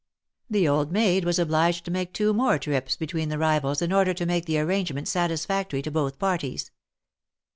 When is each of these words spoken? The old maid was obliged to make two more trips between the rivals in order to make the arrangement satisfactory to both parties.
The 0.49 0.67
old 0.67 0.91
maid 0.91 1.25
was 1.25 1.37
obliged 1.37 1.85
to 1.85 1.91
make 1.91 2.11
two 2.11 2.33
more 2.33 2.57
trips 2.57 2.95
between 2.95 3.29
the 3.29 3.37
rivals 3.37 3.83
in 3.83 3.93
order 3.93 4.15
to 4.15 4.25
make 4.25 4.45
the 4.45 4.57
arrangement 4.57 5.07
satisfactory 5.07 5.83
to 5.83 5.91
both 5.91 6.17
parties. 6.17 6.71